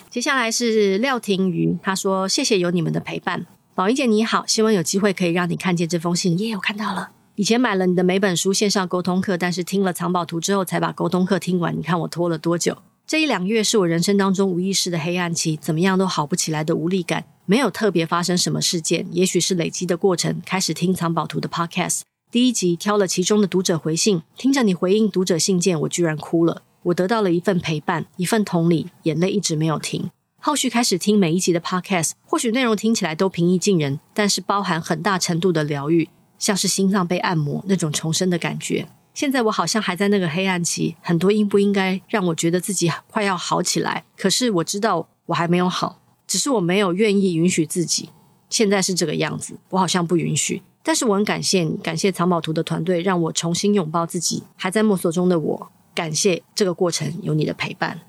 [0.10, 6.40] 接下来是廖庭瑜，他说：“谢谢有你们的陪伴。”宝仪姐你好，希望有机会可以让你看见这封信。
[6.40, 7.12] 耶，我看到了。
[7.36, 11.78] 以前买了你的每本书线上沟通课，但是听了藏宝图之后才把沟通课听完。
[11.78, 12.78] 你看我拖了多久？
[13.08, 17.24] 这一两月是我人生当中无意识的黑暗期，怎么样都好不起来的无力感。
[17.46, 20.42] 没有特别发生什么事件，也许是累积的过程。
[20.46, 26.64] 开始听藏宝图的 Podcast，第一集挑了其中的读者回信，听着你回应读者信件，我居然哭了。
[26.84, 30.12] 我得到了一份陪伴，一份同理，眼泪一直没有停。
[30.42, 38.90] 后续开始听每一集的 podcast，或许内容听起来都平易近人，但是包含很大程度的疗愈，像是心脏被按摩那种重生的感觉。
[39.18, 48.12] 现在我好像还在那个黑暗期，很多应不应该让我觉得自己快要好起来，可是我知道我还没有好，只是我没有愿意允许自己
[48.48, 50.62] 现在是这个样子，我好像不允许。
[50.84, 58.00] 但是我很感谢你，感谢藏宝图的团队，让我重新拥抱自己，还在摸索中的我，感谢这个过程有你的陪伴，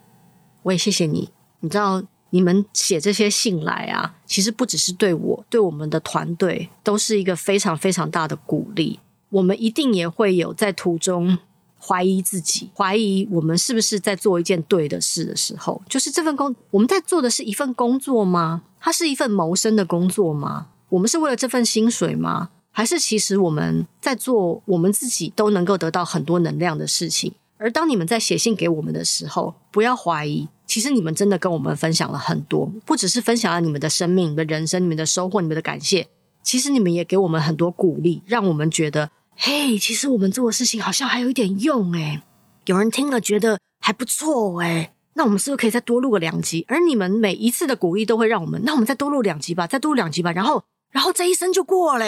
[0.64, 2.03] 我也谢谢你，你知道。
[2.31, 9.01] 你们写这些信来啊，其实不只是对我，对我们的团队都是一个非常非常大的鼓励。
[9.31, 11.38] 我们一定也会有在途中
[11.81, 15.81] 怀疑自己，怀疑我们是不是在做一件对的事的时候。
[15.88, 18.62] 就是这份工，我们在做的是一份工作吗？
[18.81, 20.69] 它是一份谋生的工作吗？
[20.88, 22.51] 我们是为了这份薪水吗？
[22.71, 27.33] 还是其实我们在做我们自己都能够得到很多能量的事情？
[27.57, 30.49] 而当你们在写信给我们的时候，不要怀疑。
[30.64, 36.07] 其实你们真的跟我们分享了很多，不只是分享了你们的生命、你们人生、你们的收获、你们的感谢。
[36.43, 42.22] 其实你们也给我们很多鼓励，让我们觉得，嘿，其实我们做的事情好像还有一点用诶。
[42.66, 46.64] 有人听了觉得还不错诶，那我们是不是可以再多录个两集？
[46.66, 52.05] 而你们每一次的鼓励都会让我们，那我们再多录两集吧，再多录两集吧，然后，然后这一生就过了。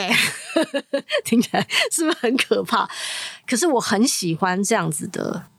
[1.24, 2.90] 听起来是不是很可怕？
[3.46, 5.49] 可是我很喜欢这样子的。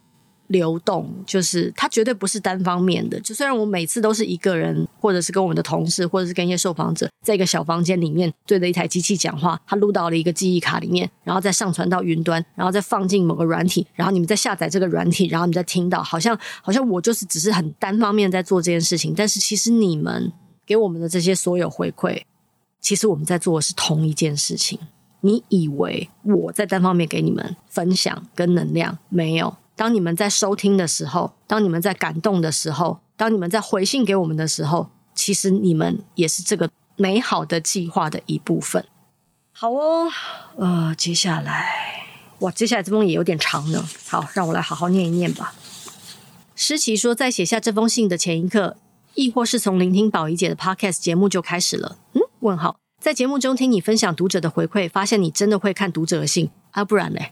[0.52, 3.20] 流动就是它绝对不是单方面的。
[3.22, 19.14] 就虽然我每次都是一个人，或者是跟我们的同事，或者是跟一些受访者，在一个小房间里面对着一台机器讲话，它录到了一个记忆卡里面，然后再上传到云端，然后再放进某个软体，然后你们再下载这个软体，然后你再听到，好像好像我就是只是很单方面在做这件事情。
[19.16, 20.32] 但是其实你们
[20.66, 22.22] 给我们的这些所有回馈，
[22.80, 24.78] 其实我们在做的是同一件事情。
[25.24, 29.56] 你以为我在单方面给你们分享跟能量，没有。
[29.82, 38.86] 当你们在收听的时候，当你们在感动的时候，当你们在回信给我们的时候，其实你们也是这个美好的计划的一部分。
[39.52, 40.08] 好哦，
[40.56, 42.06] 呃，接下来，
[42.42, 43.84] 哇，接下来这封也有点长呢。
[44.08, 45.56] 好，让我来好好念一念吧。
[46.56, 48.78] 诗琪说，在写下这封信的前一刻，
[49.16, 51.98] 亦或是从聆听宝仪姐的 Podcast 节目就开始了。
[52.14, 52.22] 嗯？
[52.42, 52.78] 问号。
[53.00, 57.32] 在节目中听你分享读者的回馈，发现你真的会看读者的信，啊，不然嘞？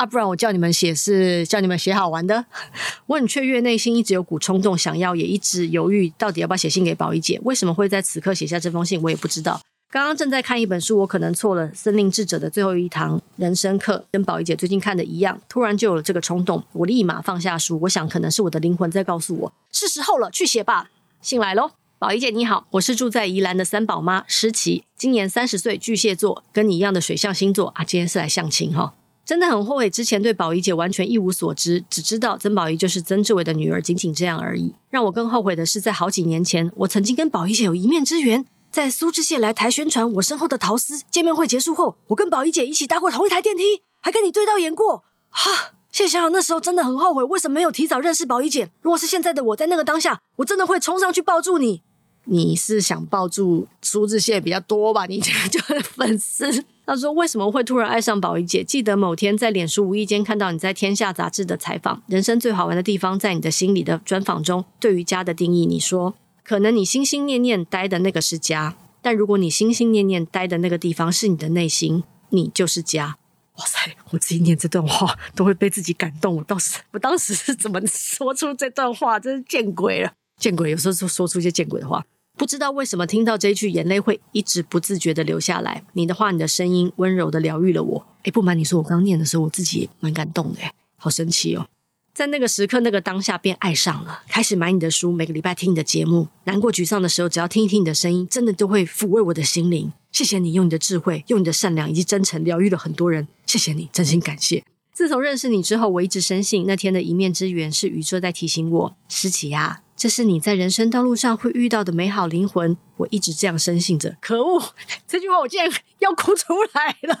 [0.00, 2.42] 啊，不然我叫你们写是叫你们写好玩的。
[3.04, 7.38] 我很雀跃，内心一直有股冲动，想要也一直犹豫，到底要不要写信给宝仪姐？
[7.44, 8.98] 为什么会在此刻写下这封信？
[9.02, 9.60] 我也不知道。
[9.90, 11.70] 刚刚正在看一本书，我可能错了。
[11.74, 17.78] 森林智者的最后一堂人生课，跟宝仪姐最近看的一样，突然就有了这个冲动，我立马放下书。
[17.82, 20.88] 我想，可能是我的灵魂在告诉我，是时候了，去写吧。
[21.20, 27.84] 信来喽，宝仪姐你好，我是住在宜兰的三宝妈诗琪，今年三十岁，巨蟹座，跟你一样的水象星座啊。
[27.84, 28.94] 今天是来相亲哈，
[29.30, 34.74] 真的很后悔之前对宝仪姐完全一无所知，只知道曾宝仪就是曾志伟的女儿，仅仅这样而已。
[34.88, 38.44] 让我更后悔的是，在好几年前，我曾经跟宝仪姐有一面之缘。
[38.72, 45.04] 在苏志燮来台宣传我身后的桃丝见面会结束后，我跟宝仪姐一起搭过同一台电梯，还跟你对到眼过。
[45.28, 48.72] 哈，谢谢想想那时候真的很后悔，为什么没有提早认识宝仪姐？
[48.82, 51.82] 如果是现在的我在那个当下，我真的会冲上去抱住你。
[52.24, 55.06] 你是想抱住苏志燮比较多吧？
[55.06, 56.64] 你这个就是粉丝。
[56.90, 58.64] 他说为什么会突然爱上宝仪姐？
[58.64, 66.16] 记得某天在脸书无意间看到你在《天下》杂志的采访，人生最好玩的地方在你的心里的专访中，对于家的定义，你说。
[66.42, 73.18] 可能你心心念念待的那个是家，但如果你心心念念待的那个地方是你的内心，你就是家。
[73.58, 76.38] 哇塞，我自己念这段话都会被自己感动。
[76.38, 79.20] 我当时，我当时是怎么说出这段话？
[79.20, 80.12] 真是见鬼了！
[80.40, 80.72] 见鬼！
[80.72, 82.04] 有时候就说出一些见鬼的话。
[82.40, 85.84] 不知道为什么听到这一句，眼泪会一直不自觉的流下来。
[85.92, 88.06] 你的话，你的声音温柔的疗愈了我。
[88.22, 91.66] 诶，不瞒你说，我刚念的时候，我自己也蛮感动的，诶，好神奇哦。
[92.14, 96.28] 在那个时刻，那个当下，便爱上了，开始买你的书，每个礼拜听你的节目。
[96.44, 99.92] 难过、沮丧的时候，只要听一听你的声音，真的都会抚慰我的心灵。
[100.10, 103.28] 谢谢你用你的智慧、用你的善良以及真诚疗愈了很多人。
[103.44, 104.64] 谢谢你，真心感谢。
[104.94, 112.74] 自从认识你之后，我一直深信那天的一面之缘是宇宙在提醒我，诗琪啊，这是你在人生道路上会遇到的美好灵魂。
[112.96, 114.16] 我一直这样深信着。
[114.18, 114.72] 可恶，
[115.06, 117.20] 这句话我竟然要哭出来了！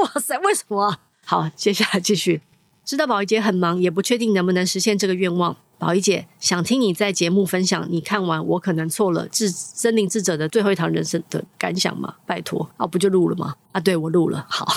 [0.00, 0.96] 哇塞，为什么？
[1.24, 2.40] 好，接下来继续。
[2.84, 5.56] 知道宝仪姐很忙，也不确定能不能实现这个愿望。
[5.76, 12.14] 宝仪姐想听你在节目分享你看完《我可能错了》智森林智者的最后一堂人生的感想吗？
[12.24, 13.56] 拜托啊，不就录了吗？
[13.72, 14.46] 啊，对，我录了。
[14.48, 14.72] 好，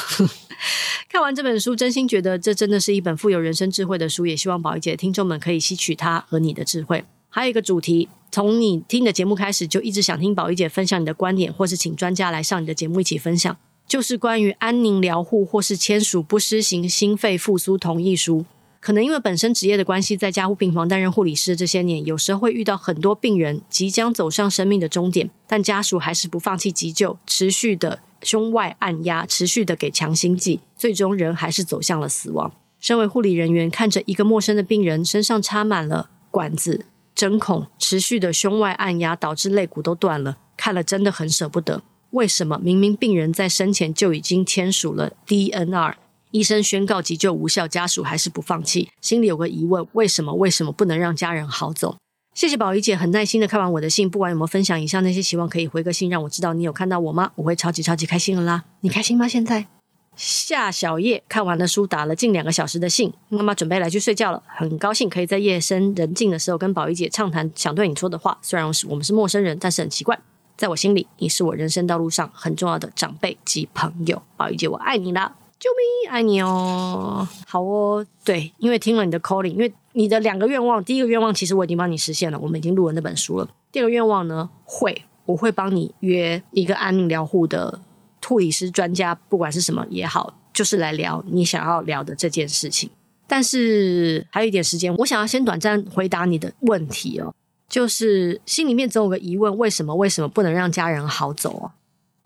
[1.12, 7.04] 看完这本书，真心觉得这真的是一本富有人生智慧的书，也希望宝仪姐听众们可以吸取它和你的智慧。
[7.28, 13.58] 还有一个主题，从你听的节目开始，就一直想听宝仪姐分享你的观点，或是请专家来上你的节目一起分享。
[13.86, 18.46] 就是关于安宁疗护，或是签署不施行心肺复苏同意书。
[18.82, 32.52] 可能因为本身职业的关系，在加护病房担任护理师这些年，有时候会遇到很多病人即将走上生命的终点，但家属还是不放弃急救，持续的胸外按压，持续的给强心剂，最终人还是走向了死亡。
[32.80, 41.84] 身为护理人员，看着一个陌生的病人身上插满了管子、针孔，持续的胸外按压，导致肋骨都断了，看了真的很舍不得。
[42.10, 45.94] 为什么明明病人在生前就已经签署了 DNR，
[46.32, 48.90] 医生宣告急救无效，家属还是不放弃？
[49.02, 50.34] 心里有个疑问：为什么？
[50.34, 51.98] 为什么不能让家人好走？
[52.34, 57.32] 谢谢宝仪姐很耐心的看完我的信，不管有没有分享以上那些，希望可以回个信，让我知道你有看到我吗？
[57.36, 58.64] 我会超级超级开心的啦！
[58.80, 59.28] 你开心吗？
[59.28, 59.68] 现在
[60.16, 64.42] 夏小叶看完了书，打了近两个小时的信，妈妈准备来去睡觉了。
[64.48, 70.18] 很高兴可以在夜深人静的时候跟宝仪姐畅谈想对你说的话，虽然我们是陌生人，但是很奇怪。
[70.56, 74.22] 在我心里，你是我人生道路上很重要的长辈及朋友。
[74.38, 75.36] 宝仪姐，我爱你啦！
[75.62, 77.28] 救命，爱你哦！
[77.46, 83.48] 好哦，对，因为听了你的 calling，因为你的两个愿望，第一个愿望其实我已经帮你实现了，我们已经录了那本书了。
[83.72, 87.80] 第二个愿望呢，会，我会帮你约一个安宁疗护的
[88.26, 92.90] 护理师专家，不管是什么也好，就是来聊你想要聊的这件事情。
[93.28, 97.32] 但是还有一点时间，我想要先短暂回答你的问题哦。
[97.70, 99.96] 就是心里面总有个疑问：为什么？
[99.96, 101.72] 为什么不能让家人好走啊？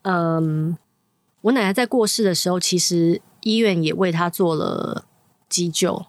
[0.04, 0.78] 嗯，
[1.46, 5.06] 我奶奶在过世的时候，其实医院也为她做了
[5.48, 6.06] 急救。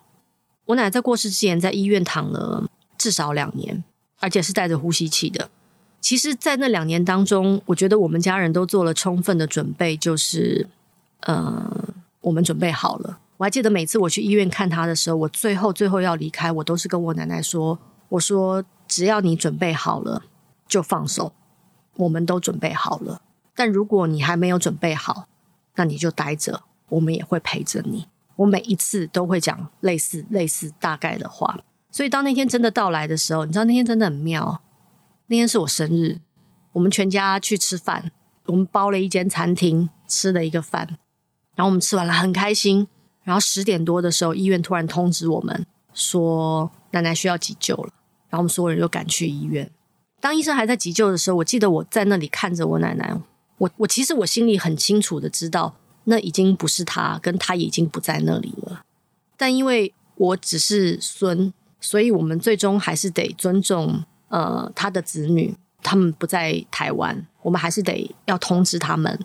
[0.67, 2.65] 我奶奶在过世之前，在医院躺了
[2.97, 3.85] 至少两年，
[4.21, 5.51] 而且是带着呼吸器的。
[6.01, 10.69] 其实，在那两年当中，我觉得我们家人都做了充分的准备，就是，
[11.27, 11.71] 嗯，
[12.23, 13.19] 我们准备好了。
[13.37, 17.79] 我还记得每次我去医院看她的时候，我最后最后要离开，我都是跟我奶奶说
[18.11, 20.23] ：“我说。”只要你准备好了，
[20.69, 21.33] 就放手。
[21.97, 23.21] 我们都准备好了，
[23.57, 25.27] 但如果你还没有准备好，
[25.75, 28.07] 那你就待着，我们也会陪着你。
[28.37, 31.59] 我每一次都会讲类似类似大概的话，
[31.91, 34.63] 所以当那天真的到来的时候，你知道那天真的很妙。
[35.29, 36.21] 那天是我生日，
[36.73, 38.13] 我们全家去吃饭，
[38.45, 40.87] 我们包了一间餐厅，吃了一个饭，
[41.55, 42.87] 然后我们吃完了很开心。
[43.25, 47.91] 然后十点多的时候，医院突然通知我们说奶奶需要急救了。
[48.29, 49.69] 然后我们所有人就赶去医院。
[50.21, 53.19] 当医生还在急救的时候，我记得我在那里看着我奶奶。
[53.59, 58.83] 我我其实我心里很清楚的知道，那已经不是他，跟他已经不在那里了。
[59.37, 69.19] 但因为我只是孙，所以我们最终还是得尊重呃他的子女，他们不在台湾，我们还是得要通知他们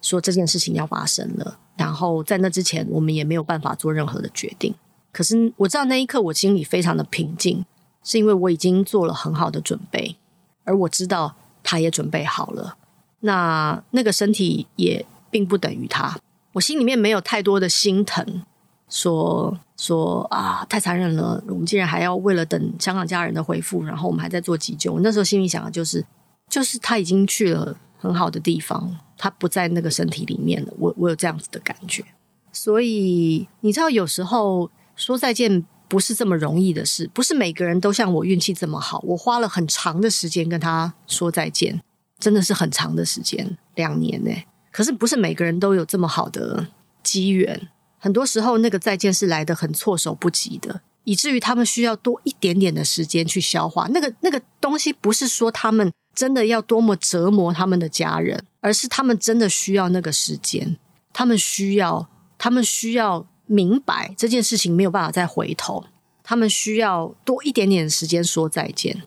[0.00, 1.58] 说这件事情要发生了。
[1.76, 4.74] 然后在那之前，我们也没有办法做任何的决定。
[5.10, 7.64] 可是我知道那一刻我心里非常的平静，
[8.04, 10.16] 是因为我已经做了很好的准备，
[10.64, 12.76] 而我知道他也准备好了。
[13.24, 16.18] 那那个身体也并不等于他，
[16.52, 18.42] 我心里面没有太多的心疼，
[18.88, 24.92] 说说啊太残忍了，我们竟然还要为了等香港家人的回复，然后我们还在做急救。
[24.92, 26.04] 我那时候心里想的就是，
[26.48, 30.72] 就是他已经去了很好的地方，他不在那个身体里面了。
[30.78, 32.04] 我我有这样子的感觉，
[32.52, 39.00] 所以你知道，有时候说再见不是这么容易的事，不是每个人都像我运气这么好。
[39.06, 41.80] 我花了很长的时间跟他说再见。
[42.22, 44.30] 真的是很长的时间，两年呢。
[44.70, 46.68] 可是不是每个人都有这么好的
[47.02, 47.68] 机缘，
[47.98, 53.88] 很多时候那个再见是来得很措手不及的，以至于他们需要多一点点的时间去消化。
[53.88, 60.76] 那个那个东西不是说他们真的要多么折磨他们的家人，而是他们真的需要那个时间，
[61.12, 62.08] 他们需要，
[62.38, 65.84] 他们需要明白这件事情没有办法再回头，
[66.22, 69.02] 他们需要多一点点时间说再见。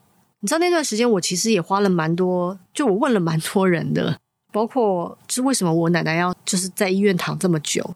[0.46, 4.16] 你知道那段时间，我其实也花了蛮多，就我问了蛮多人的，
[4.52, 7.96] 包括是为什么我奶奶要就是在医院躺这么久。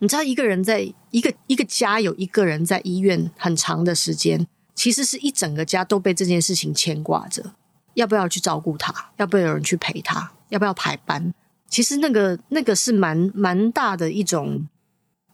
[0.00, 7.52] 你知道，一个人在一个一个家有一个人在医院很长的时间，其实是一整个家都被这件事情牵挂着。
[7.94, 8.92] 要不要去照顾他？
[9.18, 10.32] 要不要有人去陪他？
[10.48, 11.32] 要不要排班？
[11.68, 14.66] 其实那个那个是蛮蛮大的一种，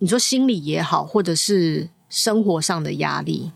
[0.01, 3.53] 你说心理也好，或者是生活上的压力。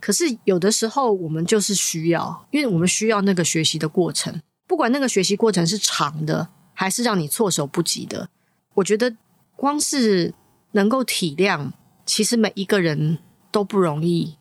[0.00, 8.28] 可是有的时候，我们就是需要，因为我们需要那个学习的过程，不管那个学习过程是长的，还是让你措手不及的。
[8.74, 9.14] 我觉得
[9.56, 10.32] 光是
[10.72, 11.70] 能够体谅，
[12.06, 13.18] 其实每一个人
[13.52, 14.36] 都不容易。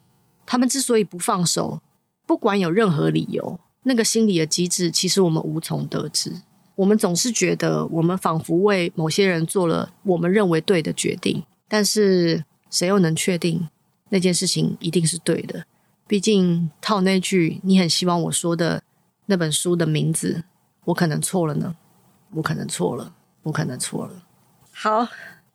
[0.46, 1.82] 他们之所以不放手，
[2.26, 6.34] 不管有任何理由，那个心理的机制，其实我们无从得知。
[6.76, 13.68] 我们总是觉得，我们仿佛为某些人做了我们认为对的决定，但是谁又能确定？
[14.10, 15.66] 那件事情一定是对的，
[16.08, 18.84] 毕竟套那句你很希望我说的
[19.28, 20.44] 那本书的名字，
[20.86, 21.76] 我可能错了呢，
[22.32, 24.24] 我可能错了，我可能错了。
[24.72, 25.08] 好，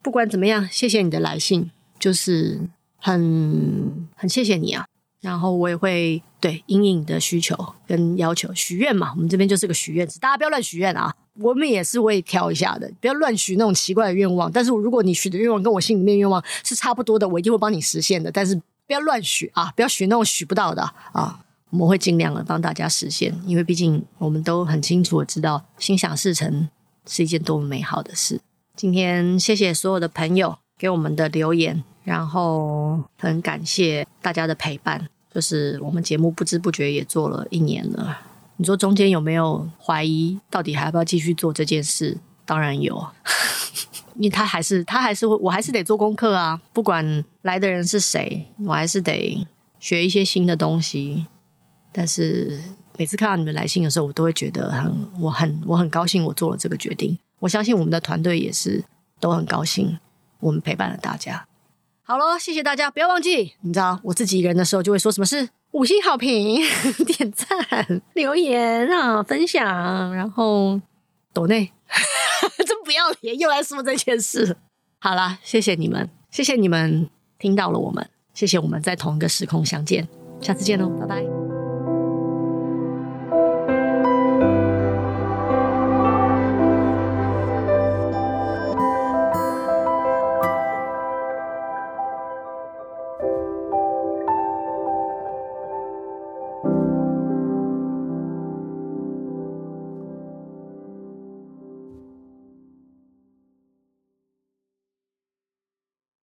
[0.02, 4.86] 不管怎么样，谢谢你的来信，就是很很谢谢你啊。
[5.25, 7.57] 然后我也会对阴影的需求
[7.87, 11.11] 跟要求许愿嘛，我们这边就是个许愿池，大家不要乱许愿啊。
[11.41, 14.53] 我们也是会挑一下的，不要乱许那种奇怪的愿望。
[14.53, 18.31] 但是如果你许的愿望跟我心里面愿望是差不多的，我一定会帮你实现的。
[18.31, 18.55] 但是
[18.87, 21.41] 不要乱许啊，不要许那种许不到的啊。
[21.70, 26.68] 我们会尽量的帮大家实现，因为毕竟我们都很清楚的知道，心想事成
[27.07, 28.41] 是一件多么美好的事。
[28.77, 35.09] 今天谢谢所有的朋友给我们的留言，然后很感谢大家的陪伴。
[35.35, 38.16] 就是我们节目不知不觉也做了一年了。
[38.57, 42.16] 你说中间有没有怀疑，到底还要不要继续做这件事？
[42.47, 43.05] 当然有，
[44.14, 46.61] 因为他还是他还是会，我还是得做功课啊。
[46.72, 49.45] 不管来的人是谁，我还是得
[49.80, 51.26] 学一些新的东西。
[51.91, 52.61] 但是
[52.97, 57.18] 每次看到你们来信的时候，我都会觉得很，我很我很高兴，我做了这个决定。
[57.41, 58.85] 我相信我们的团队也是
[59.18, 59.99] 都很高兴，
[60.39, 61.45] 我们陪伴了大家。
[62.07, 65.48] 好了，谢谢大家，不要忘记，你知道我自己一个人的时候就会说什么是。
[65.72, 66.62] 五星好评、
[67.05, 70.80] 点赞、留言啊，分享，然后
[71.32, 71.72] 抖内，
[72.64, 74.57] 真不要脸，又来说这件事。
[75.00, 80.07] 好了，谢谢你们，谢谢你们听到了我们，谢谢我们在同一个时空相见，
[80.40, 81.43] 下次见喽，拜拜。